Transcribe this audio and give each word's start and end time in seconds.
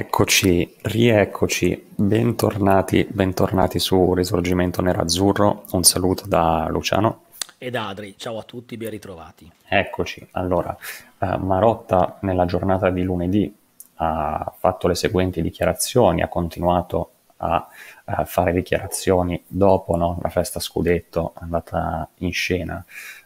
Eccoci, 0.00 0.76
rieccoci, 0.80 1.88
bentornati, 1.94 3.06
bentornati 3.10 3.78
su 3.78 4.14
Risorgimento 4.14 4.80
Nerazzurro. 4.80 5.64
Un 5.72 5.82
saluto 5.82 6.26
da 6.26 6.68
Luciano. 6.70 7.24
E 7.58 7.68
da 7.68 7.88
Adri, 7.88 8.14
ciao 8.16 8.38
a 8.38 8.42
tutti, 8.44 8.78
ben 8.78 8.88
ritrovati. 8.88 9.52
Eccoci, 9.68 10.26
allora, 10.30 10.74
eh, 11.18 11.36
Marotta 11.36 12.16
nella 12.22 12.46
giornata 12.46 12.88
di 12.88 13.02
lunedì 13.02 13.54
ha 13.96 14.50
fatto 14.58 14.88
le 14.88 14.94
seguenti 14.94 15.42
dichiarazioni, 15.42 16.22
ha 16.22 16.28
continuato 16.28 17.10
a, 17.36 17.68
a 18.06 18.24
fare 18.24 18.52
dichiarazioni 18.52 19.44
dopo 19.46 19.96
no, 19.96 20.18
la 20.22 20.30
festa 20.30 20.60
scudetto 20.60 21.34
andata 21.34 22.08
in 22.20 22.32
scena 22.32 22.82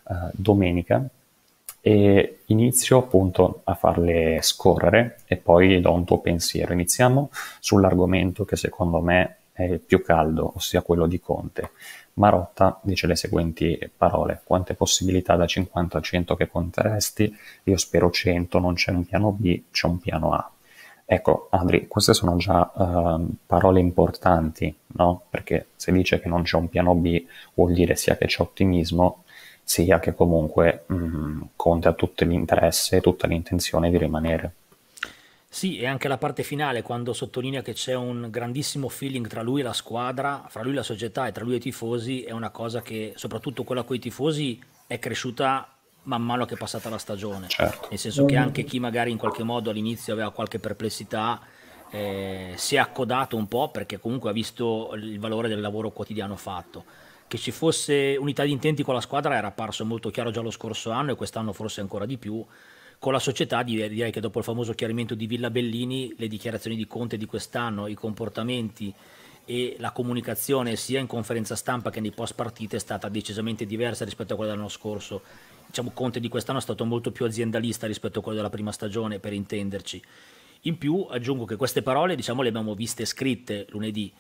eh, 0.09 0.15
domenica 0.33 1.09
e 1.87 2.39
inizio 2.47 2.97
appunto 2.97 3.61
a 3.65 3.75
farle 3.75 4.39
scorrere 4.41 5.19
e 5.27 5.37
poi 5.37 5.83
do 5.83 5.93
un 5.93 6.07
tuo 6.07 6.19
pensiero. 6.19 6.73
Iniziamo 6.73 7.29
sull'argomento 7.61 8.47
che 8.47 8.57
secondo 8.57 9.03
me 9.03 9.37
è 9.53 9.65
il 9.65 9.81
più 9.81 10.03
caldo, 10.03 10.53
ossia 10.55 10.81
quello 10.81 11.07
di 11.07 11.21
Conte. 11.21 11.73
Marotta 12.15 12.81
dice 12.83 13.07
le 13.07 13.17
seguenti 13.17 13.79
parole: 13.95 14.41
Quante 14.45 14.73
possibilità 14.73 15.37
da 15.37 15.47
50 15.47 15.99
a 15.99 16.01
100 16.01 16.37
che 16.37 16.49
conteresti? 16.49 17.37
Io 17.65 17.77
spero 17.77 18.11
100, 18.11 18.59
non 18.59 18.73
c'è 18.73 18.91
un 18.91 19.05
piano 19.05 19.31
B, 19.33 19.65
c'è 19.71 19.87
un 19.87 19.99
piano 19.99 20.33
A. 20.33 20.51
Ecco, 21.05 21.49
Adri, 21.51 21.87
queste 21.87 22.15
sono 22.15 22.37
già 22.37 22.73
uh, 22.75 23.29
parole 23.45 23.79
importanti, 23.81 24.75
no? 24.87 25.25
Perché 25.29 25.67
se 25.77 25.93
dice 25.93 26.19
che 26.19 26.29
non 26.29 26.45
c'è 26.45 26.57
un 26.57 26.71
piano 26.71 26.95
B, 26.95 27.27
vuol 27.53 27.75
dire 27.75 27.95
sia 27.95 28.17
che 28.17 28.25
c'è 28.25 28.41
ottimismo, 28.41 29.24
sia 29.65 29.99
che 29.99 30.15
comunque 30.15 30.85
mh, 30.87 30.95
mm, 30.95 31.43
Conte 31.57 31.89
ha 31.89 31.93
tutto 31.95 32.25
l'interesse 32.25 32.99
e 32.99 33.01
tutta 33.01 33.27
l'intenzione 33.27 33.91
di 33.91 33.99
rimanere. 33.99 34.53
Sì, 35.49 35.79
e 35.79 35.87
anche 35.87 36.09
la 36.09 36.19
parte 36.19 36.43
finale, 36.43 36.83
quando 36.83 37.13
sottolinea 37.13 37.63
che 37.63 37.73
c'è 37.73 37.95
un 37.95 38.29
grandissimo 38.29 38.89
feeling 38.89 39.27
tra 39.29 39.41
lui 39.41 39.61
e 39.61 39.65
la 39.65 39.73
squadra, 39.73 40.45
fra 40.49 40.63
lui 40.63 40.73
e 40.73 40.77
la 40.77 40.83
società 40.83 41.27
e 41.27 41.33
tra 41.33 41.45
lui 41.45 41.55
e 41.55 41.57
i 41.57 41.61
tifosi, 41.61 42.23
è 42.23 42.33
una 42.33 42.51
cosa 42.51 42.83
che, 42.83 43.13
soprattutto 43.15 43.63
quella 43.63 43.85
con 43.85 43.97
i 43.97 44.01
tifosi, 44.01 44.61
è 44.87 44.99
cresciuta 44.99 45.69
man 46.03 46.23
mano 46.23 46.45
che 46.45 46.55
è 46.55 46.59
passata 46.59 46.91
la 46.91 46.99
stagione. 46.99 47.47
Certo. 47.49 47.87
Nel 47.89 47.99
senso 47.99 48.25
che 48.25 48.37
anche 48.37 48.65
chi 48.65 48.81
magari 48.81 49.13
in 49.13 49.17
qualche 49.17 49.45
modo 49.45 49.71
all'inizio 49.71 50.13
aveva 50.13 50.33
qualche 50.33 50.59
perplessità, 50.59 51.41
eh, 51.89 52.55
si 52.57 52.75
è 52.75 52.79
accodato 52.79 53.37
un 53.37 53.47
po' 53.47 53.71
perché 53.71 54.01
comunque 54.01 54.31
ha 54.31 54.33
visto 54.33 54.91
il 54.97 55.19
valore 55.21 55.49
del 55.49 55.61
lavoro 55.61 55.93
quotidiano 55.93 56.37
fatto 56.37 56.85
che 57.27 57.39
ci 57.39 57.51
fosse 57.51 58.17
unità 58.19 58.45
di 58.45 58.53
intenti 58.53 58.83
con 58.83 58.95
la 58.95 59.01
squadra 59.01 59.37
era 59.37 59.49
apparso 59.49 59.85
molto 59.85 60.11
chiaro 60.11 60.31
già 60.31 60.41
lo 60.41 60.51
scorso 60.51 60.91
anno 60.91 61.13
e 61.13 61.15
quest'anno 61.15 61.53
forse 61.53 61.81
ancora 61.81 62.07
di 62.07 62.19
più. 62.19 62.45
Con 62.99 63.13
la 63.13 63.19
società 63.19 63.63
direi 63.63 64.11
che 64.11 64.21
dopo 64.21 64.39
il 64.39 64.45
famoso 64.45 64.73
chiarimento 64.73 65.15
di 65.15 65.27
Villa 65.27 65.51
Bellini, 65.51 66.15
le 66.17 66.29
dichiarazioni 66.29 66.77
di 66.77 66.87
Conte 66.87 67.17
di 67.17 67.27
quest'anno, 67.27 67.87
i 67.87 67.95
comportamenti 67.95 68.95
e 69.45 69.77
la 69.79 69.91
comunicazione 69.91 70.75
sia 70.77 71.01
in 71.01 71.07
conferenza 71.07 71.55
stampa 71.55 71.91
che 71.91 72.01
nei 72.01 72.13
post 72.13 72.35
partite 72.35 72.77
è 72.77 72.81
stata 72.81 73.09
decisamente 73.09 73.67
diversa 73.67 74.05
rispetto 74.05 74.33
a 74.33 74.37
quella 74.37 74.53
dell'anno 74.53 74.71
scorso. 74.71 75.23
Diciamo 75.67 75.91
Conte 75.91 76.21
di 76.21 76.29
quest'anno 76.29 76.61
è 76.61 76.63
stato 76.63 76.85
molto 76.85 77.11
più 77.11 77.27
aziendalista 77.27 77.87
rispetto 77.87 78.21
a 78.21 78.23
quello 78.23 78.39
della 78.39 78.51
prima 78.51 78.73
stagione, 78.73 79.19
per 79.19 79.33
intenderci. 79.33 80.03
In 80.63 80.79
più 80.79 81.07
aggiungo 81.11 81.45
che 81.45 81.57
queste 81.57 81.83
parole 81.83 82.17
diciamo, 82.17 82.41
le 82.41 82.49
abbiamo 82.49 82.75
viste 82.75 83.05
scritte 83.05 83.67
lunedì, 83.71 84.11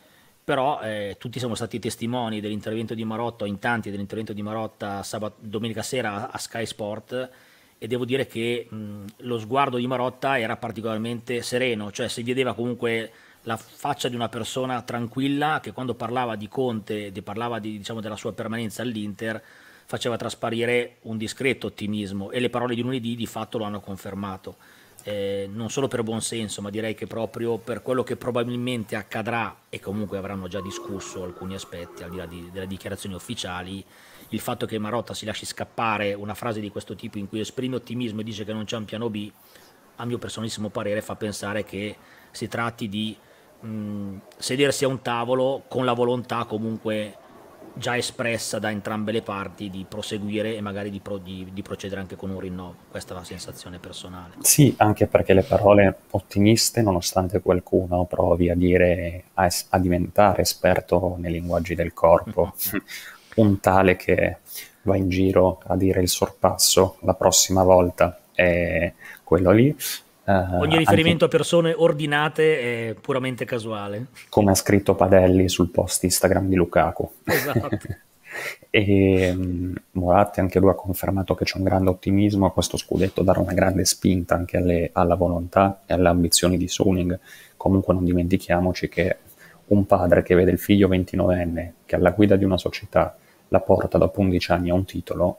però 0.44 0.80
eh, 0.82 1.16
tutti 1.18 1.38
siamo 1.38 1.54
stati 1.54 1.78
testimoni 1.78 2.40
dell'intervento 2.40 2.94
di 2.94 3.04
Marotta, 3.04 3.46
in 3.46 3.58
tanti 3.58 3.90
dell'intervento 3.90 4.34
di 4.34 4.42
Marotta 4.42 5.02
sabato, 5.02 5.36
domenica 5.40 5.82
sera 5.82 6.30
a 6.30 6.36
Sky 6.36 6.66
Sport 6.66 7.30
e 7.78 7.86
devo 7.86 8.04
dire 8.04 8.26
che 8.26 8.66
mh, 8.68 9.04
lo 9.18 9.38
sguardo 9.38 9.78
di 9.78 9.86
Marotta 9.86 10.38
era 10.38 10.56
particolarmente 10.56 11.40
sereno, 11.40 11.90
cioè 11.90 12.08
si 12.08 12.22
vedeva 12.22 12.54
comunque 12.54 13.10
la 13.44 13.56
faccia 13.56 14.08
di 14.08 14.14
una 14.14 14.28
persona 14.28 14.82
tranquilla 14.82 15.60
che 15.62 15.72
quando 15.72 15.94
parlava 15.94 16.36
di 16.36 16.48
Conte 16.48 17.10
e 17.12 17.22
parlava 17.22 17.58
di, 17.58 17.78
diciamo, 17.78 18.00
della 18.00 18.16
sua 18.16 18.32
permanenza 18.32 18.82
all'Inter 18.82 19.42
faceva 19.86 20.16
trasparire 20.16 20.96
un 21.02 21.16
discreto 21.16 21.68
ottimismo 21.68 22.30
e 22.30 22.40
le 22.40 22.50
parole 22.50 22.74
di 22.74 22.82
lunedì 22.82 23.16
di 23.16 23.26
fatto 23.26 23.58
lo 23.58 23.64
hanno 23.64 23.80
confermato 23.80 24.56
eh, 25.04 25.48
non 25.52 25.68
solo 25.68 25.86
per 25.86 26.02
buon 26.02 26.22
senso, 26.22 26.62
ma 26.62 26.70
direi 26.70 26.94
che 26.94 27.06
proprio 27.06 27.58
per 27.58 27.82
quello 27.82 28.02
che 28.02 28.16
probabilmente 28.16 28.96
accadrà 28.96 29.54
e 29.68 29.78
comunque 29.78 30.16
avranno 30.16 30.48
già 30.48 30.62
discusso 30.62 31.22
alcuni 31.22 31.54
aspetti, 31.54 32.02
al 32.02 32.10
di 32.10 32.16
là 32.16 32.26
di, 32.26 32.48
delle 32.50 32.66
dichiarazioni 32.66 33.14
ufficiali, 33.14 33.84
il 34.30 34.40
fatto 34.40 34.64
che 34.64 34.78
Marotta 34.78 35.12
si 35.12 35.26
lasci 35.26 35.44
scappare 35.44 36.14
una 36.14 36.34
frase 36.34 36.60
di 36.60 36.70
questo 36.70 36.94
tipo 36.94 37.18
in 37.18 37.28
cui 37.28 37.40
esprime 37.40 37.76
ottimismo 37.76 38.20
e 38.20 38.24
dice 38.24 38.44
che 38.44 38.54
non 38.54 38.64
c'è 38.64 38.78
un 38.78 38.86
piano 38.86 39.10
B, 39.10 39.30
a 39.96 40.04
mio 40.06 40.18
personalissimo 40.18 40.70
parere 40.70 41.02
fa 41.02 41.14
pensare 41.16 41.64
che 41.64 41.96
si 42.30 42.48
tratti 42.48 42.88
di 42.88 43.16
mh, 43.60 44.16
sedersi 44.38 44.84
a 44.84 44.88
un 44.88 45.02
tavolo 45.02 45.64
con 45.68 45.84
la 45.84 45.92
volontà 45.92 46.44
comunque 46.46 47.18
già 47.74 47.96
espressa 47.96 48.58
da 48.58 48.70
entrambe 48.70 49.12
le 49.12 49.22
parti 49.22 49.68
di 49.68 49.84
proseguire 49.88 50.56
e 50.56 50.60
magari 50.60 50.90
di, 50.90 51.00
pro, 51.00 51.18
di, 51.18 51.48
di, 51.52 51.62
procedere 51.62 52.00
anche 52.00 52.16
con 52.16 52.30
un 52.30 52.40
rinnovo. 52.40 52.74
Questa 52.90 53.12
è 53.12 53.16
la 53.16 53.24
sensazione 53.24 53.78
personale. 53.78 54.34
Sì, 54.40 54.74
anche 54.78 55.06
perché 55.06 55.34
le 55.34 55.42
parole 55.42 55.96
ottimiste, 56.10 56.82
nonostante 56.82 57.40
qualcuno 57.40 58.04
provi 58.04 58.50
a 58.50 58.54
dire 58.54 59.24
a, 59.34 59.48
a 59.70 59.78
diventare 59.78 60.42
esperto 60.42 61.16
nei 61.18 61.32
linguaggi 61.32 61.74
del 61.74 61.92
corpo, 61.92 62.54
un 63.36 63.60
tale 63.60 63.96
che 63.96 64.38
va 64.82 64.96
in 64.96 65.08
giro 65.08 65.60
a 65.66 65.76
dire 65.76 66.00
il 66.00 66.08
sorpasso 66.08 66.98
la 67.00 67.14
prossima 67.14 67.62
volta 67.62 68.20
è 68.32 68.92
quello 69.22 69.50
lì, 69.50 69.74
Uh, 70.24 70.60
Ogni 70.60 70.78
riferimento 70.78 71.24
anche... 71.24 71.36
a 71.36 71.38
persone 71.38 71.74
ordinate 71.76 72.90
è 72.90 72.94
puramente 72.94 73.44
casuale. 73.44 74.06
Come 74.30 74.52
ha 74.52 74.54
scritto 74.54 74.94
Padelli 74.94 75.48
sul 75.48 75.68
post 75.68 76.04
Instagram 76.04 76.48
di 76.48 76.54
Lukaku. 76.54 77.10
Esatto. 77.24 77.78
e 78.70 79.30
um, 79.30 79.72
Moratti 79.92 80.40
anche 80.40 80.58
lui 80.58 80.70
ha 80.70 80.74
confermato 80.74 81.34
che 81.34 81.44
c'è 81.44 81.58
un 81.58 81.64
grande 81.64 81.90
ottimismo 81.90 82.46
a 82.46 82.52
questo 82.52 82.76
scudetto, 82.76 83.22
dare 83.22 83.38
una 83.38 83.52
grande 83.52 83.84
spinta 83.84 84.34
anche 84.34 84.56
alle, 84.56 84.90
alla 84.92 85.14
volontà 85.14 85.82
e 85.86 85.94
alle 85.94 86.08
ambizioni 86.08 86.56
di 86.56 86.68
Suning. 86.68 87.18
Comunque 87.56 87.92
non 87.92 88.04
dimentichiamoci 88.04 88.88
che 88.88 89.18
un 89.66 89.86
padre 89.86 90.22
che 90.22 90.34
vede 90.34 90.50
il 90.50 90.58
figlio 90.58 90.88
29enne 90.88 91.70
che 91.86 91.96
alla 91.96 92.10
guida 92.10 92.36
di 92.36 92.44
una 92.44 92.58
società 92.58 93.16
la 93.48 93.60
porta 93.60 93.98
dopo 93.98 94.20
11 94.20 94.52
anni 94.52 94.70
a 94.70 94.74
un 94.74 94.84
titolo 94.84 95.38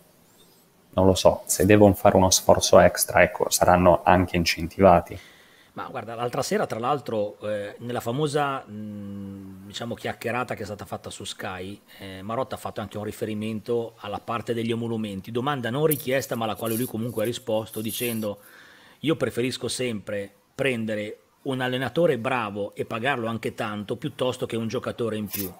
non 0.96 1.06
lo 1.06 1.14
so, 1.14 1.44
se 1.46 1.66
devono 1.66 1.94
fare 1.94 2.16
uno 2.16 2.30
sforzo 2.30 2.80
extra, 2.80 3.22
ecco, 3.22 3.50
saranno 3.50 4.02
anche 4.04 4.38
incentivati. 4.38 5.20
Ma 5.74 5.88
guarda, 5.90 6.16
l'altra 6.16 6.42
sera, 6.42 6.66
tra 6.66 6.80
l'altro, 6.80 7.38
eh, 7.42 7.76
nella 7.80 8.00
famosa 8.00 8.64
mh, 8.66 9.66
diciamo 9.66 9.94
chiacchierata 9.94 10.56
che 10.56 10.62
è 10.62 10.66
stata 10.66 10.86
fatta 10.86 11.10
su 11.10 11.26
Sky, 11.26 11.82
eh, 12.00 12.22
Marotta 12.22 12.56
ha 12.56 12.58
fatto 12.58 12.80
anche 12.80 12.98
un 12.98 13.04
riferimento 13.04 13.96
alla 13.98 14.20
parte 14.20 14.54
degli 14.54 14.72
emolumenti, 14.72 15.32
domanda 15.32 15.70
non 15.70 15.86
richiesta, 15.86 16.36
ma 16.36 16.46
alla 16.46 16.56
quale 16.56 16.76
lui 16.76 16.86
comunque 16.86 17.24
ha 17.24 17.26
risposto 17.26 17.82
dicendo: 17.82 18.40
Io 19.00 19.18
preferisco 19.18 19.68
sempre 19.68 20.32
prendere 20.56 21.20
un 21.42 21.60
allenatore 21.60 22.18
bravo 22.18 22.74
e 22.74 22.86
pagarlo 22.86 23.28
anche 23.28 23.54
tanto 23.54 23.98
piuttosto 23.98 24.46
che 24.46 24.56
un 24.56 24.70
giocatore 24.70 25.18
in 25.18 25.28
più, 25.28 25.54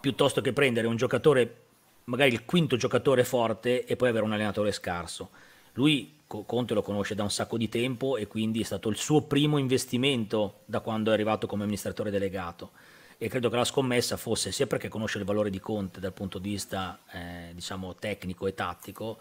piuttosto 0.00 0.40
che 0.40 0.54
prendere 0.54 0.86
un 0.86 0.96
giocatore 0.96 1.61
magari 2.04 2.32
il 2.32 2.44
quinto 2.44 2.76
giocatore 2.76 3.24
forte 3.24 3.84
e 3.84 3.96
poi 3.96 4.08
avere 4.08 4.24
un 4.24 4.32
allenatore 4.32 4.72
scarso. 4.72 5.30
Lui 5.74 6.20
Conte 6.26 6.72
lo 6.72 6.80
conosce 6.80 7.14
da 7.14 7.22
un 7.22 7.30
sacco 7.30 7.58
di 7.58 7.68
tempo 7.68 8.16
e 8.16 8.26
quindi 8.26 8.62
è 8.62 8.64
stato 8.64 8.88
il 8.88 8.96
suo 8.96 9.22
primo 9.22 9.58
investimento 9.58 10.60
da 10.64 10.80
quando 10.80 11.10
è 11.10 11.12
arrivato 11.12 11.46
come 11.46 11.64
amministratore 11.64 12.10
delegato. 12.10 12.70
E 13.18 13.28
credo 13.28 13.50
che 13.50 13.56
la 13.56 13.64
scommessa 13.64 14.16
fosse 14.16 14.50
sia 14.50 14.66
perché 14.66 14.88
conosce 14.88 15.18
il 15.18 15.24
valore 15.24 15.50
di 15.50 15.60
Conte 15.60 16.00
dal 16.00 16.14
punto 16.14 16.38
di 16.38 16.50
vista 16.50 17.00
eh, 17.12 17.52
diciamo 17.54 17.94
tecnico 17.94 18.46
e 18.46 18.54
tattico 18.54 19.18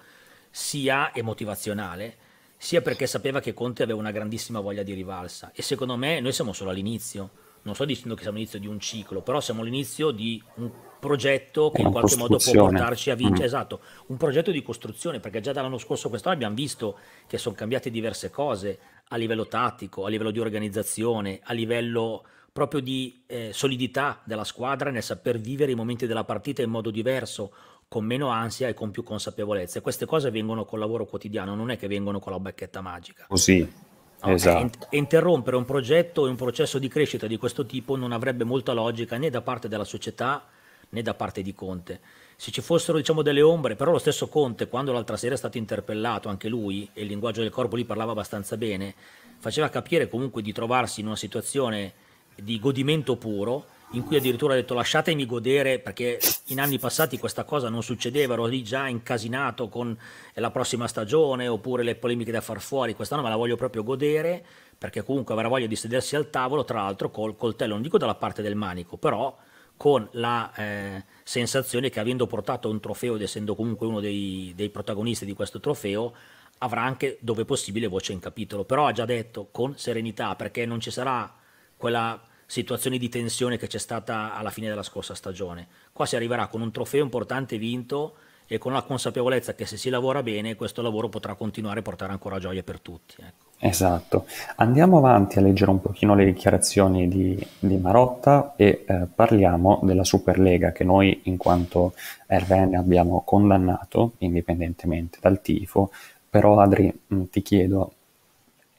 sia 0.49 1.11
e 1.11 1.21
motivazionale 1.21 2.17
sia 2.57 2.81
perché 2.81 3.07
sapeva 3.07 3.39
che 3.39 3.53
Conte 3.53 3.83
aveva 3.83 3.99
una 3.99 4.11
grandissima 4.11 4.59
voglia 4.59 4.83
di 4.83 4.93
rivalsa. 4.93 5.51
E 5.53 5.61
secondo 5.61 5.97
me 5.97 6.19
noi 6.19 6.31
siamo 6.31 6.53
solo 6.53 6.69
all'inizio 6.69 7.29
non 7.63 7.75
sto 7.75 7.85
dicendo 7.85 8.15
che 8.15 8.21
siamo 8.21 8.37
all'inizio 8.37 8.59
di 8.59 8.67
un 8.67 8.79
ciclo 8.79 9.21
però 9.21 9.39
siamo 9.39 9.61
all'inizio 9.61 10.11
di 10.11 10.41
un 10.55 10.71
progetto 11.01 11.71
che 11.71 11.81
in 11.81 11.91
qualche 11.91 12.15
modo 12.15 12.37
può 12.37 12.53
portarci 12.53 13.09
a 13.09 13.15
vincere. 13.15 13.41
Mm. 13.41 13.45
Esatto, 13.45 13.79
un 14.07 14.17
progetto 14.17 14.51
di 14.51 14.61
costruzione, 14.61 15.19
perché 15.19 15.41
già 15.41 15.51
dall'anno 15.51 15.79
scorso 15.79 16.07
quest'anno 16.07 16.35
abbiamo 16.35 16.55
visto 16.55 16.97
che 17.27 17.39
sono 17.39 17.55
cambiate 17.55 17.89
diverse 17.89 18.29
cose 18.29 18.79
a 19.07 19.17
livello 19.17 19.47
tattico, 19.47 20.05
a 20.05 20.09
livello 20.09 20.31
di 20.31 20.39
organizzazione, 20.39 21.39
a 21.43 21.53
livello 21.53 22.23
proprio 22.53 22.81
di 22.81 23.23
eh, 23.25 23.49
solidità 23.51 24.21
della 24.23 24.43
squadra 24.43 24.91
nel 24.91 25.03
saper 25.03 25.39
vivere 25.39 25.71
i 25.71 25.75
momenti 25.75 26.05
della 26.05 26.23
partita 26.23 26.61
in 26.61 26.69
modo 26.69 26.91
diverso, 26.91 27.51
con 27.87 28.05
meno 28.05 28.27
ansia 28.27 28.67
e 28.67 28.73
con 28.73 28.91
più 28.91 29.03
consapevolezza. 29.03 29.79
E 29.79 29.81
queste 29.81 30.05
cose 30.05 30.29
vengono 30.29 30.65
col 30.65 30.79
lavoro 30.79 31.05
quotidiano, 31.05 31.55
non 31.55 31.71
è 31.71 31.77
che 31.77 31.87
vengono 31.87 32.19
con 32.19 32.31
la 32.31 32.39
bacchetta 32.39 32.79
magica. 32.79 33.25
Così. 33.27 33.89
No, 34.23 34.33
esatto. 34.33 34.87
E 34.89 34.97
interrompere 34.97 35.55
un 35.55 35.65
progetto 35.65 36.27
e 36.27 36.29
un 36.29 36.35
processo 36.35 36.79
di 36.79 36.87
crescita 36.87 37.27
di 37.27 37.37
questo 37.37 37.65
tipo 37.65 37.95
non 37.95 38.11
avrebbe 38.11 38.43
molta 38.43 38.73
logica 38.73 39.17
né 39.17 39.29
da 39.29 39.41
parte 39.41 39.67
della 39.67 39.83
società 39.83 40.45
né 40.89 41.01
da 41.01 41.13
parte 41.13 41.41
di 41.41 41.53
Conte. 41.53 41.99
se 42.35 42.51
ci 42.51 42.61
fossero 42.61 42.97
diciamo, 42.97 43.21
delle 43.21 43.41
ombre, 43.41 43.75
però 43.75 43.91
lo 43.91 43.99
stesso 43.99 44.27
Conte, 44.27 44.67
quando 44.67 44.91
l'altra 44.91 45.15
sera 45.15 45.35
è 45.35 45.37
stato 45.37 45.57
interpellato, 45.57 46.27
anche 46.27 46.49
lui, 46.49 46.89
e 46.93 47.01
il 47.01 47.07
linguaggio 47.07 47.41
del 47.41 47.51
corpo 47.51 47.75
lì 47.75 47.85
parlava 47.85 48.13
abbastanza 48.13 48.57
bene, 48.57 48.95
faceva 49.37 49.69
capire 49.69 50.09
comunque 50.09 50.41
di 50.41 50.51
trovarsi 50.51 51.01
in 51.01 51.07
una 51.07 51.15
situazione 51.15 51.93
di 52.35 52.59
godimento 52.59 53.15
puro, 53.15 53.65
in 53.93 54.03
cui 54.03 54.15
addirittura 54.15 54.53
ha 54.53 54.55
detto 54.55 54.73
lasciatemi 54.73 55.25
godere 55.25 55.79
perché 55.79 56.19
in 56.47 56.59
anni 56.61 56.79
passati 56.79 57.17
questa 57.17 57.43
cosa 57.43 57.67
non 57.67 57.83
succedeva, 57.83 58.33
ero 58.33 58.45
lì 58.45 58.63
già 58.63 58.87
incasinato 58.87 59.67
con 59.67 59.97
la 60.35 60.51
prossima 60.51 60.87
stagione 60.87 61.47
oppure 61.47 61.83
le 61.83 61.95
polemiche 61.95 62.31
da 62.31 62.41
far 62.41 62.61
fuori, 62.61 62.95
quest'anno 62.95 63.21
me 63.21 63.29
la 63.29 63.35
voglio 63.35 63.57
proprio 63.57 63.83
godere 63.83 64.45
perché 64.77 65.03
comunque 65.03 65.33
avrà 65.33 65.47
voglia 65.47 65.67
di 65.67 65.75
sedersi 65.75 66.15
al 66.15 66.29
tavolo, 66.29 66.63
tra 66.63 66.81
l'altro 66.81 67.11
col 67.11 67.35
coltello, 67.35 67.73
non 67.73 67.83
dico 67.83 67.97
dalla 67.97 68.15
parte 68.15 68.41
del 68.41 68.55
manico, 68.55 68.97
però 68.97 69.37
con 69.77 70.07
la 70.13 70.51
eh, 70.55 71.05
sensazione 71.23 71.89
che 71.89 71.99
avendo 71.99 72.27
portato 72.27 72.69
un 72.69 72.79
trofeo 72.79 73.15
ed 73.15 73.21
essendo 73.21 73.55
comunque 73.55 73.87
uno 73.87 73.99
dei, 73.99 74.53
dei 74.55 74.69
protagonisti 74.69 75.25
di 75.25 75.33
questo 75.33 75.59
trofeo, 75.59 76.13
avrà 76.59 76.81
anche 76.81 77.17
dove 77.19 77.45
possibile 77.45 77.87
voce 77.87 78.13
in 78.13 78.19
capitolo, 78.19 78.63
però 78.63 78.87
ha 78.87 78.91
già 78.91 79.05
detto 79.05 79.49
con 79.51 79.77
serenità 79.77 80.35
perché 80.35 80.65
non 80.65 80.79
ci 80.79 80.91
sarà 80.91 81.31
quella 81.75 82.19
situazione 82.51 82.97
di 82.97 83.07
tensione 83.07 83.57
che 83.57 83.67
c'è 83.67 83.77
stata 83.77 84.35
alla 84.35 84.49
fine 84.49 84.67
della 84.67 84.83
scorsa 84.83 85.15
stagione. 85.15 85.67
Qua 85.93 86.05
si 86.05 86.17
arriverà 86.17 86.47
con 86.47 86.59
un 86.59 86.69
trofeo 86.69 87.01
importante 87.01 87.57
vinto 87.57 88.15
e 88.45 88.57
con 88.57 88.73
la 88.73 88.81
consapevolezza 88.81 89.55
che 89.55 89.65
se 89.65 89.77
si 89.77 89.89
lavora 89.89 90.21
bene 90.21 90.55
questo 90.55 90.81
lavoro 90.81 91.07
potrà 91.07 91.35
continuare 91.35 91.79
a 91.79 91.81
portare 91.81 92.11
ancora 92.11 92.39
gioia 92.39 92.61
per 92.61 92.81
tutti. 92.81 93.15
Ecco. 93.19 93.45
Esatto. 93.57 94.25
Andiamo 94.57 94.97
avanti 94.97 95.37
a 95.37 95.41
leggere 95.41 95.71
un 95.71 95.79
pochino 95.79 96.13
le 96.13 96.25
dichiarazioni 96.25 97.07
di, 97.07 97.47
di 97.57 97.77
Marotta 97.77 98.51
e 98.57 98.83
eh, 98.85 99.07
parliamo 99.15 99.79
della 99.83 100.03
Superlega 100.03 100.73
che 100.73 100.83
noi 100.83 101.21
in 101.25 101.37
quanto 101.37 101.93
RN 102.27 102.75
abbiamo 102.75 103.21
condannato 103.23 104.15
indipendentemente 104.17 105.19
dal 105.21 105.39
tifo, 105.39 105.89
però 106.29 106.59
Adri 106.59 106.93
mh, 107.07 107.23
ti 107.29 107.41
chiedo 107.41 107.93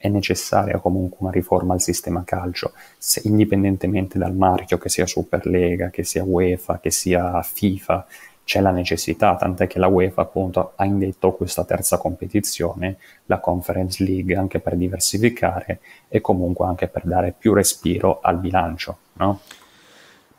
è 0.03 0.09
necessaria 0.09 0.79
comunque 0.79 1.19
una 1.21 1.31
riforma 1.31 1.73
al 1.73 1.79
sistema 1.79 2.25
calcio, 2.25 2.73
se, 2.97 3.21
indipendentemente 3.23 4.17
dal 4.17 4.35
marchio, 4.35 4.77
che 4.77 4.89
sia 4.89 5.05
Superlega, 5.05 5.89
che 5.91 6.03
sia 6.03 6.25
UEFA, 6.25 6.81
che 6.81 6.91
sia 6.91 7.41
FIFA, 7.41 8.05
c'è 8.43 8.59
la 8.59 8.71
necessità, 8.71 9.37
tant'è 9.37 9.65
che 9.65 9.79
la 9.79 9.87
UEFA 9.87 10.23
appunto 10.23 10.73
ha 10.75 10.83
indetto 10.83 11.31
questa 11.31 11.63
terza 11.63 11.95
competizione, 11.95 12.97
la 13.27 13.39
Conference 13.39 14.03
League, 14.03 14.35
anche 14.35 14.59
per 14.59 14.75
diversificare 14.75 15.79
e 16.09 16.19
comunque 16.19 16.65
anche 16.65 16.89
per 16.89 17.03
dare 17.05 17.33
più 17.37 17.53
respiro 17.53 18.19
al 18.21 18.39
bilancio, 18.39 18.97
no? 19.13 19.39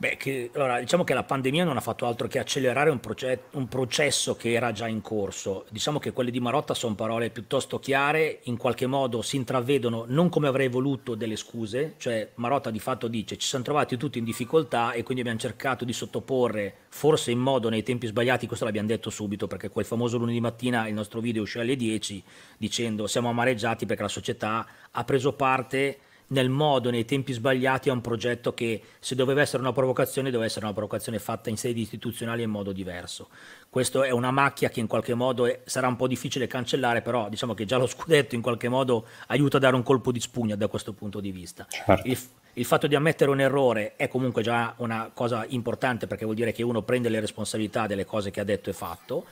Beh, 0.05 0.19
che, 0.19 0.51
allora, 0.53 0.81
diciamo 0.81 1.03
che 1.03 1.15
la 1.15 1.23
pandemia 1.23 1.65
non 1.65 1.79
ha 1.79 1.81
fatto 1.81 2.05
altro 2.05 2.29
che 2.29 2.39
accelerare 2.39 2.91
un, 2.91 3.01
proce- 3.01 3.45
un, 3.53 3.69
processo 3.69 4.37
che 4.37 4.53
era 4.53 4.71
già 4.71 4.87
in 4.87 5.01
corso. 5.01 5.65
Diciamo 5.71 5.99
che 5.99 6.13
quelle 6.13 6.31
di 6.31 6.41
Marotta 6.41 6.75
sono 6.75 6.95
parole 6.95 7.31
piuttosto 7.31 7.79
chiare, 7.79 8.41
in 8.43 8.59
qualche 8.59 8.87
modo 8.87 9.23
si 9.23 9.37
intravedono 9.37 10.05
non 10.09 10.29
come 10.29 10.47
avrei 10.47 10.69
voluto 10.69 11.15
delle 11.15 11.37
scuse, 11.37 11.95
cioè 11.97 12.33
Marotta 12.35 12.71
di 12.71 12.81
fatto 12.81 13.09
dice 13.09 13.39
ci 13.39 13.49
siamo 13.49 13.65
trovati 13.65 13.97
tutti 13.97 14.19
in 14.19 14.25
difficoltà 14.25 14.93
e 14.93 15.03
quindi 15.03 15.23
abbiamo 15.23 15.41
cercato 15.41 15.87
di 15.87 15.95
sottoporre, 15.95 16.75
forse 16.91 17.31
in 17.31 17.39
modo 17.39 17.71
nei 17.71 17.83
tempi 17.83 18.07
sbagliati, 18.07 18.47
questo 18.47 18.67
l'abbiamo 18.67 18.89
detto 18.89 19.09
subito 19.09 19.47
perché 19.47 19.71
quel 19.71 19.87
famoso 19.87 20.19
lunedì 20.19 20.39
mattina 20.39 20.87
il 20.87 20.93
nostro 20.93 21.21
video 21.21 21.41
uscì 21.41 21.61
alle 21.61 21.77
10 21.77 22.23
dicendo 22.59 23.07
siamo 23.07 23.31
amareggiati 23.31 23.87
perché 23.87 24.03
la 24.03 24.09
società 24.09 24.67
ha 24.91 25.05
preso 25.05 25.33
parte 25.33 25.99
nel 26.29 26.49
modo, 26.49 26.91
nei 26.91 27.05
tempi 27.05 27.33
sbagliati 27.33 27.91
a 27.91 27.93
un 27.93 28.01
progetto 28.01 28.55
che 28.55 28.81
se 28.99 29.15
doveva 29.15 29.43
essere 29.43 29.63
una 29.63 29.73
provocazione 29.73 30.31
doveva 30.31 30.47
essere 30.47 30.65
una 30.65 30.75
provocazione 30.75 31.19
fatta 31.19 31.51
in 31.51 31.57
sedi 31.57 31.83
istituzionali 31.83 32.43
in 32.43 32.51
modo 32.51 32.73
diverso. 32.73 33.29
Questa 33.69 34.05
è 34.05 34.11
una 34.11 34.31
macchia 34.31 34.69
che 34.71 34.81
in 34.81 34.87
qualche 34.87 35.15
modo 35.15 35.47
è, 35.47 35.61
sarà 35.65 35.87
un 35.87 35.97
po' 35.97 36.07
difficile 36.07 36.47
cancellare, 36.47 37.03
però 37.03 37.29
diciamo 37.29 37.55
che 37.55 37.67
già 37.67 37.77
lo 37.77 37.87
scudetto 37.87 38.35
in 38.35 38.41
qualche 38.41 38.69
modo 38.69 39.07
aiuta 39.27 39.59
a 39.59 39.61
dare 39.61 39.77
un 39.77 39.83
colpo 39.83 40.13
di 40.13 40.21
spugna 40.21 40.57
da 40.57 40.69
questo 40.69 40.93
punto 40.93 41.21
di 41.21 41.31
vista. 41.31 41.67
Certo. 41.69 42.09
Il, 42.09 42.19
il 42.55 42.65
fatto 42.65 42.87
di 42.87 42.95
ammettere 42.95 43.31
un 43.31 43.41
errore 43.41 43.95
è 43.97 44.09
comunque 44.09 44.43
già 44.43 44.75
una 44.79 45.11
cosa 45.13 45.45
importante 45.49 46.07
perché 46.07 46.25
vuol 46.25 46.37
dire 46.37 46.53
che 46.53 46.63
uno 46.63 46.83
prende 46.83 47.09
le 47.09 47.21
responsabilità 47.21 47.87
delle 47.87 48.05
cose 48.05 48.31
che 48.31 48.41
ha 48.41 48.45
detto 48.45 48.71
e 48.71 48.73
fatto 48.73 49.25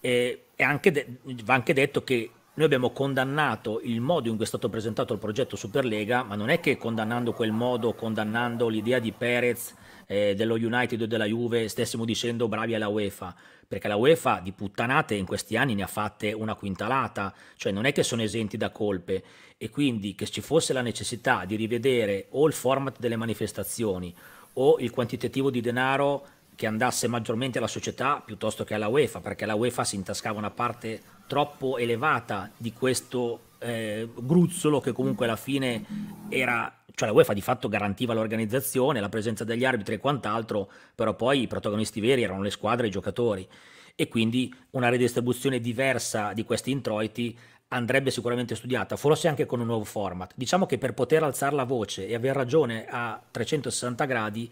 e, 0.00 0.46
e 0.56 0.62
anche 0.62 0.90
de- 0.90 1.06
va 1.44 1.54
anche 1.54 1.72
detto 1.72 2.02
che 2.04 2.30
noi 2.54 2.66
abbiamo 2.66 2.90
condannato 2.90 3.80
il 3.82 4.00
modo 4.00 4.28
in 4.28 4.36
cui 4.36 4.44
è 4.44 4.48
stato 4.48 4.68
presentato 4.68 5.12
il 5.12 5.18
progetto 5.18 5.56
Superlega, 5.56 6.22
ma 6.22 6.36
non 6.36 6.50
è 6.50 6.60
che 6.60 6.76
condannando 6.76 7.32
quel 7.32 7.50
modo, 7.50 7.94
condannando 7.94 8.68
l'idea 8.68 9.00
di 9.00 9.10
Perez, 9.10 9.74
eh, 10.06 10.34
dello 10.36 10.54
United 10.54 11.00
o 11.00 11.06
della 11.06 11.24
Juve, 11.24 11.66
stessimo 11.68 12.04
dicendo 12.04 12.46
bravi 12.46 12.74
alla 12.76 12.86
UEFA, 12.86 13.34
perché 13.66 13.88
la 13.88 13.96
UEFA 13.96 14.38
di 14.40 14.52
puttanate 14.52 15.16
in 15.16 15.26
questi 15.26 15.56
anni 15.56 15.74
ne 15.74 15.82
ha 15.82 15.88
fatte 15.88 16.32
una 16.32 16.54
quintalata, 16.54 17.34
cioè 17.56 17.72
non 17.72 17.86
è 17.86 17.92
che 17.92 18.04
sono 18.04 18.22
esenti 18.22 18.56
da 18.56 18.70
colpe. 18.70 19.24
E 19.56 19.70
quindi 19.70 20.14
che 20.14 20.26
ci 20.26 20.40
fosse 20.40 20.72
la 20.72 20.82
necessità 20.82 21.44
di 21.44 21.56
rivedere 21.56 22.26
o 22.30 22.46
il 22.46 22.52
format 22.52 22.98
delle 22.98 23.16
manifestazioni 23.16 24.14
o 24.54 24.78
il 24.78 24.90
quantitativo 24.90 25.50
di 25.50 25.60
denaro 25.60 26.26
che 26.54 26.66
andasse 26.66 27.08
maggiormente 27.08 27.58
alla 27.58 27.66
società 27.66 28.22
piuttosto 28.24 28.62
che 28.62 28.74
alla 28.74 28.88
UEFA, 28.88 29.20
perché 29.20 29.44
la 29.44 29.54
UEFA 29.54 29.82
si 29.82 29.96
intascava 29.96 30.38
una 30.38 30.50
parte 30.50 31.00
troppo 31.26 31.78
elevata 31.78 32.50
di 32.56 32.72
questo 32.72 33.40
eh, 33.58 34.08
gruzzolo 34.14 34.80
che 34.80 34.92
comunque 34.92 35.26
alla 35.26 35.36
fine 35.36 35.84
era 36.28 36.72
cioè 36.94 37.08
la 37.08 37.14
UEFA 37.14 37.32
di 37.32 37.40
fatto 37.40 37.68
garantiva 37.68 38.14
l'organizzazione, 38.14 39.00
la 39.00 39.08
presenza 39.08 39.42
degli 39.42 39.64
arbitri 39.64 39.94
e 39.94 39.98
quant'altro, 39.98 40.70
però 40.94 41.14
poi 41.14 41.42
i 41.42 41.46
protagonisti 41.48 42.00
veri 42.00 42.22
erano 42.22 42.42
le 42.42 42.50
squadre 42.50 42.84
e 42.84 42.88
i 42.88 42.92
giocatori 42.92 43.48
e 43.96 44.08
quindi 44.08 44.52
una 44.70 44.88
redistribuzione 44.88 45.60
diversa 45.60 46.32
di 46.32 46.44
questi 46.44 46.70
introiti 46.70 47.36
andrebbe 47.68 48.10
sicuramente 48.10 48.54
studiata, 48.54 48.96
forse 48.96 49.26
anche 49.26 49.46
con 49.46 49.58
un 49.58 49.66
nuovo 49.66 49.84
format. 49.84 50.32
Diciamo 50.36 50.66
che 50.66 50.78
per 50.78 50.94
poter 50.94 51.24
alzare 51.24 51.56
la 51.56 51.64
voce 51.64 52.06
e 52.06 52.14
aver 52.14 52.36
ragione 52.36 52.86
a 52.88 53.20
360 53.28 54.04
gradi, 54.04 54.50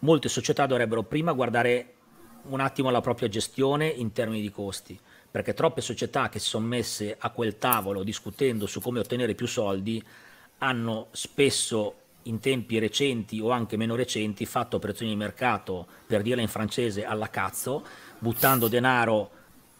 molte 0.00 0.28
società 0.28 0.66
dovrebbero 0.66 1.02
prima 1.02 1.32
guardare 1.32 1.93
un 2.48 2.60
attimo 2.60 2.90
la 2.90 3.00
propria 3.00 3.28
gestione 3.28 3.86
in 3.88 4.12
termini 4.12 4.40
di 4.40 4.50
costi 4.50 4.98
perché 5.30 5.54
troppe 5.54 5.80
società 5.80 6.28
che 6.28 6.38
si 6.38 6.48
sono 6.48 6.66
messe 6.66 7.16
a 7.18 7.30
quel 7.30 7.58
tavolo 7.58 8.02
discutendo 8.02 8.66
su 8.66 8.80
come 8.80 9.00
ottenere 9.00 9.34
più 9.34 9.46
soldi 9.46 10.02
hanno 10.58 11.08
spesso 11.10 11.94
in 12.24 12.38
tempi 12.38 12.78
recenti 12.78 13.40
o 13.40 13.50
anche 13.50 13.76
meno 13.76 13.96
recenti 13.96 14.46
fatto 14.46 14.76
operazioni 14.76 15.12
di 15.12 15.18
mercato, 15.18 15.86
per 16.06 16.22
dirla 16.22 16.42
in 16.42 16.48
francese, 16.48 17.04
alla 17.04 17.28
cazzo, 17.28 17.84
buttando 18.18 18.68
denaro 18.68 19.30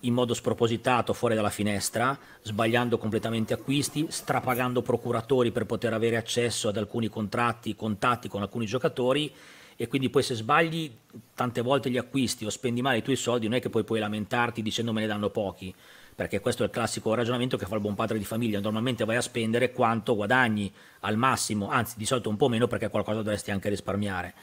in 0.04 0.14
modo 0.14 0.34
spropositato 0.34 1.12
fuori 1.12 1.34
dalla 1.34 1.50
finestra, 1.50 2.18
sbagliando 2.42 2.98
completamente 2.98 3.54
acquisti, 3.54 4.06
strapagando 4.08 4.82
procuratori 4.82 5.50
per 5.50 5.66
poter 5.66 5.92
avere 5.92 6.16
accesso 6.16 6.68
ad 6.68 6.76
alcuni 6.76 7.08
contratti, 7.08 7.74
contatti 7.74 8.28
con 8.28 8.42
alcuni 8.42 8.66
giocatori. 8.66 9.32
E 9.76 9.88
quindi 9.88 10.08
poi 10.08 10.22
se 10.22 10.34
sbagli 10.34 10.90
tante 11.34 11.60
volte 11.60 11.90
gli 11.90 11.98
acquisti 11.98 12.44
o 12.44 12.50
spendi 12.50 12.80
male 12.80 12.98
i 12.98 13.02
tuoi 13.02 13.16
soldi 13.16 13.48
non 13.48 13.56
è 13.56 13.60
che 13.60 13.70
poi 13.70 13.82
puoi 13.82 13.98
lamentarti 13.98 14.62
dicendo 14.62 14.92
me 14.92 15.00
ne 15.00 15.08
danno 15.08 15.30
pochi 15.30 15.74
perché 16.14 16.38
questo 16.38 16.62
è 16.62 16.66
il 16.66 16.70
classico 16.70 17.12
ragionamento 17.12 17.56
che 17.56 17.66
fa 17.66 17.74
il 17.74 17.80
buon 17.80 17.96
padre 17.96 18.18
di 18.18 18.24
famiglia. 18.24 18.60
Normalmente 18.60 19.04
vai 19.04 19.16
a 19.16 19.20
spendere 19.20 19.72
quanto 19.72 20.14
guadagni 20.14 20.72
al 21.00 21.16
massimo 21.16 21.70
anzi 21.70 21.94
di 21.98 22.06
solito 22.06 22.28
un 22.28 22.36
po' 22.36 22.48
meno 22.48 22.68
perché 22.68 22.88
qualcosa 22.88 23.18
dovresti 23.18 23.50
anche 23.50 23.68
risparmiare 23.68 24.34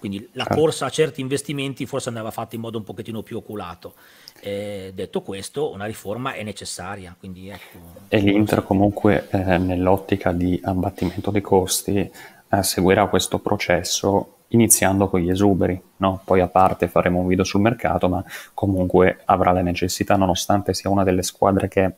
quindi 0.00 0.28
la 0.32 0.44
certo. 0.44 0.60
corsa 0.60 0.86
a 0.86 0.90
certi 0.90 1.20
investimenti 1.20 1.86
forse 1.86 2.08
andava 2.08 2.32
fatta 2.32 2.56
in 2.56 2.62
modo 2.62 2.78
un 2.78 2.84
pochettino 2.84 3.22
più 3.22 3.36
oculato 3.36 3.94
eh, 4.40 4.90
detto 4.92 5.22
questo 5.22 5.70
una 5.70 5.84
riforma 5.84 6.32
è 6.32 6.42
necessaria 6.42 7.14
quindi 7.16 7.48
ecco, 7.48 7.78
e 8.08 8.18
l'Inter 8.18 8.64
comunque 8.64 9.28
eh, 9.30 9.58
nell'ottica 9.58 10.32
di 10.32 10.58
abbattimento 10.64 11.30
dei 11.30 11.42
costi 11.42 11.98
eh, 11.98 12.62
seguirà 12.62 13.06
questo 13.06 13.38
processo 13.38 14.38
iniziando 14.50 15.08
con 15.08 15.20
gli 15.20 15.30
esuberi, 15.30 15.80
no? 15.98 16.20
poi 16.24 16.40
a 16.40 16.48
parte 16.48 16.88
faremo 16.88 17.20
un 17.20 17.26
video 17.26 17.44
sul 17.44 17.60
mercato, 17.60 18.08
ma 18.08 18.24
comunque 18.54 19.20
avrà 19.26 19.52
la 19.52 19.62
necessità, 19.62 20.16
nonostante 20.16 20.74
sia 20.74 20.90
una 20.90 21.04
delle 21.04 21.22
squadre 21.22 21.68
che 21.68 21.94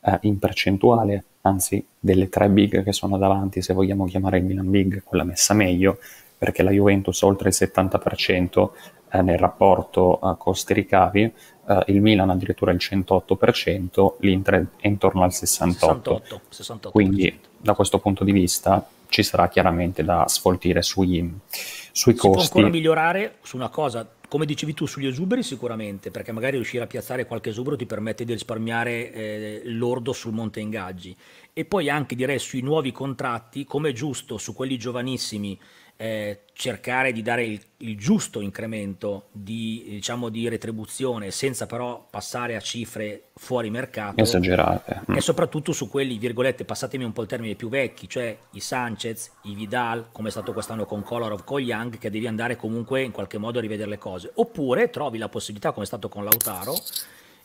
eh, 0.00 0.18
in 0.22 0.38
percentuale, 0.38 1.24
anzi 1.42 1.84
delle 1.98 2.28
tre 2.28 2.48
big 2.48 2.82
che 2.82 2.92
sono 2.92 3.18
davanti, 3.18 3.62
se 3.62 3.72
vogliamo 3.72 4.04
chiamare 4.06 4.38
il 4.38 4.44
Milan 4.44 4.70
big, 4.70 5.02
quella 5.02 5.24
messa 5.24 5.54
meglio, 5.54 5.98
perché 6.38 6.62
la 6.62 6.70
Juventus 6.70 7.20
oltre 7.22 7.48
il 7.48 7.56
70% 7.58 8.70
eh, 9.10 9.22
nel 9.22 9.38
rapporto 9.38 10.20
eh, 10.22 10.36
costi-ricavi, 10.38 11.32
eh, 11.68 11.82
il 11.88 12.00
Milan 12.00 12.30
addirittura 12.30 12.70
il 12.70 12.78
108%, 12.80 14.14
l'Inter 14.20 14.66
è 14.76 14.86
intorno 14.86 15.22
al 15.24 15.30
68%. 15.30 15.32
68, 15.32 16.40
68%. 16.50 16.90
Quindi 16.90 17.40
da 17.56 17.74
questo 17.74 17.98
punto 17.98 18.24
di 18.24 18.32
vista 18.32 18.86
ci 19.08 19.22
sarà 19.22 19.48
chiaramente 19.48 20.04
da 20.04 20.26
sfoltire 20.28 20.82
sui, 20.82 21.32
sui 21.48 22.12
si 22.12 22.18
costi. 22.18 22.18
Si 22.18 22.50
può 22.50 22.60
ancora 22.60 22.68
migliorare 22.68 23.36
su 23.42 23.56
una 23.56 23.70
cosa, 23.70 24.06
come 24.28 24.44
dicevi 24.44 24.74
tu, 24.74 24.86
sugli 24.86 25.06
esuberi 25.06 25.42
sicuramente, 25.42 26.10
perché 26.10 26.30
magari 26.30 26.56
riuscire 26.56 26.84
a 26.84 26.86
piazzare 26.86 27.26
qualche 27.26 27.48
esubero 27.48 27.76
ti 27.76 27.86
permette 27.86 28.24
di 28.24 28.32
risparmiare 28.32 29.12
eh, 29.12 29.62
l'ordo 29.64 30.12
sul 30.12 30.34
monte 30.34 30.60
ingaggi. 30.60 31.16
E 31.54 31.64
poi 31.64 31.88
anche 31.88 32.14
direi 32.14 32.38
sui 32.38 32.60
nuovi 32.60 32.92
contratti, 32.92 33.64
come 33.64 33.90
è 33.90 33.92
giusto 33.92 34.36
su 34.36 34.54
quelli 34.54 34.76
giovanissimi 34.76 35.58
eh, 36.00 36.42
cercare 36.52 37.10
di 37.10 37.22
dare 37.22 37.44
il, 37.44 37.60
il, 37.78 37.98
giusto 37.98 38.40
incremento 38.40 39.26
di, 39.32 39.84
diciamo, 39.88 40.28
di 40.28 40.48
retribuzione 40.48 41.32
senza 41.32 41.66
però 41.66 42.06
passare 42.08 42.54
a 42.54 42.60
cifre 42.60 43.30
fuori 43.34 43.68
mercato 43.68 44.22
esagerate 44.22 45.02
mm. 45.10 45.16
e 45.16 45.20
soprattutto 45.20 45.72
su 45.72 45.88
quelli 45.88 46.16
virgolette 46.16 46.64
passatemi 46.64 47.02
un 47.02 47.12
po' 47.12 47.22
il 47.22 47.26
termine 47.26 47.56
più 47.56 47.68
vecchi 47.68 48.08
cioè 48.08 48.36
i 48.52 48.60
Sanchez, 48.60 49.32
i 49.42 49.56
Vidal 49.56 50.10
come 50.12 50.28
è 50.28 50.30
stato 50.30 50.52
quest'anno 50.52 50.84
con 50.84 51.02
Kolarov, 51.02 51.42
con 51.42 51.60
Young 51.60 51.98
che 51.98 52.10
devi 52.10 52.28
andare 52.28 52.54
comunque 52.54 53.02
in 53.02 53.10
qualche 53.10 53.38
modo 53.38 53.58
a 53.58 53.62
rivedere 53.62 53.90
le 53.90 53.98
cose 53.98 54.30
oppure 54.34 54.90
trovi 54.90 55.18
la 55.18 55.28
possibilità 55.28 55.72
come 55.72 55.82
è 55.82 55.88
stato 55.88 56.08
con 56.08 56.22
Lautaro 56.22 56.76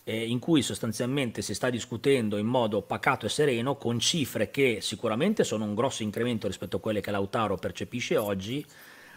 eh, 0.04 0.28
in 0.28 0.40
cui 0.40 0.62
sostanzialmente 0.62 1.42
si 1.42 1.54
sta 1.54 1.70
discutendo 1.70 2.38
in 2.38 2.46
modo 2.46 2.82
pacato 2.82 3.26
e 3.26 3.30
sereno 3.30 3.76
con 3.76 4.00
cifre 4.00 4.52
che 4.52 4.80
sicuramente 4.82 5.44
sono 5.44 5.64
un 5.64 5.76
grosso 5.76 6.04
incremento 6.04 6.48
rispetto 6.48 6.78
a 6.78 6.80
quelle 6.80 7.02
che 7.02 7.12
Lautaro 7.12 7.56
percepisce 7.56 8.18
oggi, 8.18 8.66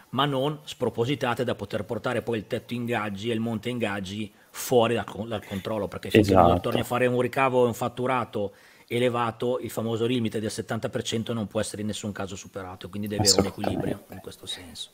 ma 0.09 0.25
non 0.25 0.59
spropositate 0.63 1.43
da 1.43 1.55
poter 1.55 1.83
portare 1.83 2.21
poi 2.21 2.37
il 2.37 2.47
tetto 2.47 2.73
ingaggi 2.73 3.29
e 3.29 3.33
il 3.33 3.41
monte 3.41 3.69
ingaggi 3.69 4.31
fuori 4.49 4.93
dal, 4.93 5.05
dal 5.27 5.45
controllo, 5.45 5.87
perché 5.87 6.09
se 6.09 6.19
esatto. 6.19 6.61
torni 6.61 6.79
a 6.79 6.85
fare 6.85 7.05
un 7.07 7.19
ricavo 7.19 7.65
e 7.65 7.67
un 7.67 7.73
fatturato 7.73 8.53
elevato, 8.87 9.59
il 9.59 9.69
famoso 9.69 10.05
limite 10.05 10.39
del 10.39 10.51
70% 10.53 11.33
non 11.33 11.47
può 11.47 11.59
essere 11.59 11.81
in 11.81 11.87
nessun 11.87 12.13
caso 12.13 12.37
superato, 12.37 12.87
quindi 12.87 13.09
deve 13.09 13.23
avere 13.23 13.41
un 13.41 13.47
equilibrio 13.47 14.03
in 14.11 14.19
questo 14.21 14.45
senso. 14.45 14.91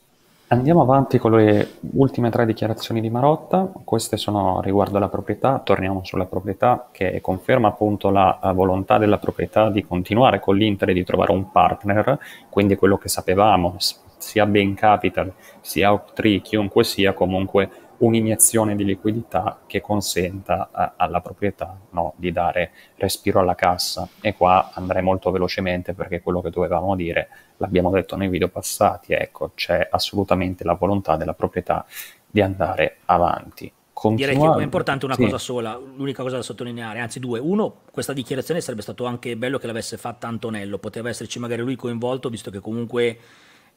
Andiamo 0.54 0.84
avanti 0.84 1.18
con 1.18 1.32
le 1.32 1.80
ultime 1.94 2.30
tre 2.30 2.46
dichiarazioni 2.46 3.02
di 3.02 3.10
Marotta, 3.10 3.72
queste 3.84 4.18
sono 4.18 4.62
riguardo 4.62 4.98
alla 4.98 5.10
proprietà, 5.10 5.58
torniamo 5.58 6.02
sulla 6.04 6.26
proprietà 6.26 6.90
che 6.92 7.20
conferma 7.22 7.70
appunto 7.70 8.12
la 8.12 8.38
volontà 8.54 9.00
della 9.00 9.18
proprietà 9.18 9.72
di 9.72 9.84
continuare 9.84 10.40
con 10.40 10.56
l'Inter 10.56 10.90
e 10.90 10.94
di 10.94 11.04
trovare 11.04 11.32
un 11.32 11.50
partner, 11.50 12.20
quindi 12.52 12.76
quello 12.76 13.00
che 13.00 13.10
sapevamo, 13.10 13.78
sia 14.16 14.46
Bain 14.46 14.76
Capital, 14.76 15.34
sia 15.60 15.92
Oak 15.92 16.42
chiunque 16.44 16.84
sia, 16.84 17.14
comunque 17.14 17.72
un'iniezione 18.04 18.76
di 18.76 18.84
liquidità 18.84 19.62
che 19.66 19.82
consenta 19.82 20.70
a, 20.72 20.94
alla 20.98 21.22
proprietà 21.22 21.78
no, 21.92 22.14
di 22.18 22.32
dare 22.32 22.72
respiro 22.96 23.40
alla 23.40 23.56
cassa. 23.56 24.08
E 24.22 24.34
qua 24.36 24.72
andrei 24.74 25.02
molto 25.02 25.32
velocemente 25.32 25.94
perché 25.94 26.22
quello 26.22 26.42
che 26.42 26.50
dovevamo 26.50 26.96
dire 26.96 27.30
l'abbiamo 27.58 27.90
detto 27.90 28.16
nei 28.16 28.28
video 28.28 28.50
passati, 28.50 29.14
ecco, 29.14 29.52
c'è 29.56 29.88
assolutamente 29.90 30.64
la 30.64 30.74
volontà 30.74 31.16
della 31.16 31.34
proprietà 31.34 31.86
di 32.30 32.42
andare 32.42 32.98
avanti. 33.06 33.72
Direi 34.16 34.38
che 34.38 34.60
è 34.60 34.62
importante 34.64 35.06
una 35.06 35.14
sì. 35.14 35.24
cosa 35.24 35.38
sola, 35.38 35.80
l'unica 35.96 36.24
cosa 36.24 36.36
da 36.38 36.42
sottolineare, 36.42 37.00
anzi 37.00 37.20
due. 37.20 37.40
Uno, 37.40 37.84
questa 37.90 38.12
dichiarazione 38.12 38.60
sarebbe 38.60 38.82
stato 38.82 39.06
anche 39.06 39.38
bello 39.38 39.58
che 39.58 39.68
l'avesse 39.68 39.96
fatta 39.96 40.28
Antonello, 40.28 40.78
poteva 40.78 41.08
esserci 41.08 41.40
magari 41.40 41.62
lui 41.62 41.78
coinvolto, 41.78 42.28
visto 42.28 42.52
che 42.52 42.60
comunque 42.60 43.18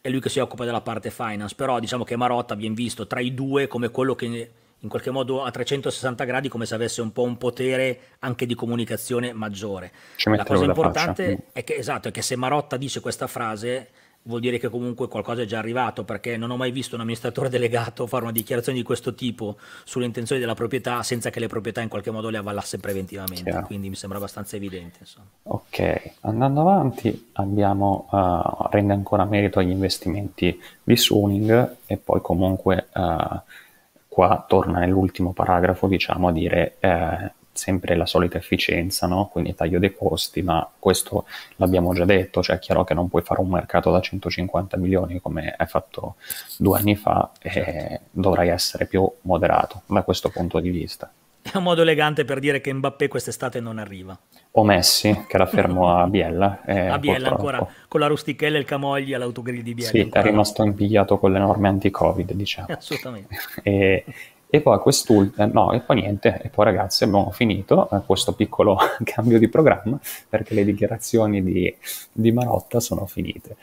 è 0.07 0.11
lui 0.11 0.21
che 0.21 0.29
si 0.29 0.39
occupa 0.39 0.65
della 0.65 0.81
parte 0.81 1.11
finance, 1.11 1.55
però 1.57 1.81
diciamo 1.81 2.05
che 2.05 2.17
Marotta 2.17 2.55
viene 2.55 2.75
visto 2.75 3.07
tra 3.09 3.19
i 3.19 3.35
due 3.35 3.67
come 3.67 3.91
quello 3.91 4.15
che 4.15 4.51
in 4.79 4.89
qualche 4.89 5.11
modo 5.11 5.43
a 5.43 5.51
360 5.51 6.25
gradi 6.25 6.49
come 6.49 6.65
se 6.65 6.75
avesse 6.75 7.01
un 7.01 7.11
po' 7.13 7.23
un 7.23 7.37
potere 7.39 7.99
anche 8.21 8.47
di 8.47 8.55
comunicazione 8.55 9.33
maggiore. 9.33 9.91
La 10.25 10.45
cosa 10.45 10.65
importante 10.65 11.47
è 11.53 11.65
che, 11.65 11.75
esatto, 11.75 12.09
è 12.09 12.11
che 12.13 12.23
se 12.23 12.37
Marotta 12.37 12.77
dice 12.77 13.01
questa 13.01 13.27
frase 13.27 13.89
vuol 14.27 14.41
dire 14.41 14.59
che 14.59 14.69
comunque 14.69 15.09
qualcosa 15.09 15.43
è 15.43 15.45
già 15.45 15.59
arrivato, 15.59 16.05
perché 16.05 16.37
non 16.37 16.51
ho 16.51 16.57
mai 16.57 16.71
visto 16.71 16.95
un 16.95 17.01
amministratore 17.01 17.49
delegato 17.51 18.07
fare 18.07 18.23
una 18.25 18.33
dichiarazione 18.33 18.79
di 18.79 18.85
questo 18.85 19.15
tipo 19.15 19.57
sulle 19.85 20.05
intenzioni 20.05 20.41
della 20.41 20.55
proprietà 20.55 21.03
senza 21.03 21.31
che 21.31 21.41
le 21.41 21.49
proprietà 21.49 21.81
in 21.81 21.89
qualche 21.89 22.11
modo 22.11 22.29
le 22.29 22.39
avallasse 22.39 22.79
preventivamente, 22.79 23.51
Chiaro. 23.51 23.67
quindi 23.67 23.89
mi 23.89 23.97
sembra 23.97 24.19
abbastanza 24.19 24.57
evidente. 24.57 24.99
Insomma. 25.01 25.27
Ok, 25.45 26.13
andando 26.21 26.61
avanti 26.61 27.31
abbiamo, 27.33 28.09
uh, 28.11 28.69
rende 28.71 28.93
ancora 28.93 29.25
merito 29.25 29.59
agli 29.59 29.71
investimenti 29.71 30.59
di 30.83 30.97
Suning 30.97 31.77
e 31.87 31.97
poi 31.97 32.21
comunque 32.21 32.89
uh, 32.95 33.41
qua 34.17 34.45
torna 34.49 34.79
nell'ultimo 34.79 35.33
paragrafo 35.33 35.87
diciamo 35.87 36.29
a 36.29 36.33
dire 36.33 36.77
eh, 36.81 37.33
sempre 37.57 37.97
la 37.97 38.07
solita 38.07 38.39
efficienza, 38.39 39.07
no? 39.07 39.29
quindi 39.31 39.55
taglio 39.55 39.79
dei 39.79 39.95
costi, 39.95 40.43
ma 40.43 40.69
questo 40.79 41.27
l'abbiamo 41.57 41.95
già 41.95 42.05
detto, 42.05 42.43
cioè 42.43 42.57
è 42.57 42.59
chiaro 42.59 42.85
che 42.85 42.95
non 42.95 43.09
puoi 43.09 43.23
fare 43.23 43.41
un 43.41 43.49
mercato 43.49 43.91
da 43.91 44.01
150 44.01 44.77
milioni 44.77 45.21
come 45.21 45.55
hai 45.57 45.67
fatto 45.67 46.17
due 46.59 46.79
anni 46.79 46.97
fa 46.97 47.31
e 47.41 47.51
certo. 47.51 48.05
dovrai 48.11 48.49
essere 48.49 48.87
più 48.87 49.11
moderato 49.23 49.83
da 49.87 50.03
questo 50.03 50.31
punto 50.31 50.61
di 50.61 50.71
vista. 50.71 51.11
È 51.53 51.57
un 51.59 51.63
modo 51.63 51.83
elegante 51.83 52.25
per 52.25 52.41
dire 52.41 52.61
che 52.61 52.73
Mbappé 52.73 53.07
quest'estate 53.07 53.61
non 53.61 53.79
arriva. 53.79 54.19
O 54.53 54.65
Messi, 54.65 55.13
che 55.29 55.37
era 55.37 55.47
fermo 55.47 55.97
a 55.97 56.07
Biella. 56.09 56.63
Eh, 56.65 56.89
a 56.89 56.99
Biella 56.99 57.29
purtroppo. 57.29 57.53
ancora, 57.53 57.73
con 57.87 58.01
la 58.01 58.07
rustichella 58.09 58.57
e 58.57 58.61
il 58.61 58.67
camogli 58.67 59.15
all'autogrill 59.15 59.63
di 59.63 59.75
Biella. 59.75 59.91
Sì, 59.91 60.09
è 60.11 60.23
rimasto 60.23 60.65
impigliato 60.65 61.19
con 61.19 61.33
le 61.33 61.39
norme 61.39 61.69
anti-Covid, 61.69 62.33
diciamo. 62.33 62.67
Assolutamente. 62.71 63.37
e, 63.63 64.05
e 64.49 64.61
poi 64.61 64.79
quest'ultimo, 64.79 65.45
eh, 65.45 65.51
no, 65.53 65.73
e 65.73 65.81
poi 65.81 66.01
niente, 66.01 66.41
e 66.43 66.49
poi 66.49 66.65
ragazzi 66.65 67.05
abbiamo 67.05 67.31
finito 67.31 67.89
eh, 67.91 68.01
questo 68.07 68.33
piccolo 68.33 68.79
cambio 69.05 69.39
di 69.39 69.49
programma 69.49 69.99
perché 70.29 70.55
le 70.55 70.65
dichiarazioni 70.65 71.43
di, 71.43 71.75
di, 72.13 72.33
Marotta 72.33 72.81
sono 72.81 73.07
finite. 73.07 73.57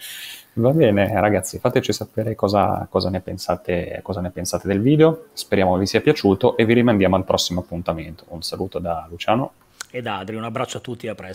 Va 0.55 0.71
bene 0.71 1.19
ragazzi, 1.19 1.57
fateci 1.57 1.93
sapere 1.93 2.35
cosa, 2.35 2.85
cosa, 2.89 3.09
ne 3.09 3.21
pensate, 3.21 3.99
cosa 4.03 4.21
ne 4.21 4.29
pensate 4.29 4.67
del 4.67 4.81
video, 4.81 5.27
speriamo 5.33 5.77
vi 5.77 5.85
sia 5.85 6.01
piaciuto 6.01 6.57
e 6.57 6.65
vi 6.65 6.73
rimandiamo 6.73 7.15
al 7.15 7.23
prossimo 7.23 7.61
appuntamento. 7.61 8.25
Un 8.29 8.41
saluto 8.41 8.79
da 8.79 9.07
Luciano 9.09 9.53
e 9.89 10.01
da 10.01 10.17
Adri, 10.17 10.35
un 10.35 10.43
abbraccio 10.43 10.77
a 10.77 10.81
tutti 10.81 11.05
e 11.05 11.09
a 11.09 11.15
presto. 11.15 11.31